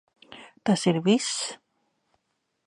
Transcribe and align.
Tas 0.69 0.85
ir 0.93 0.97
viss? 1.09 1.29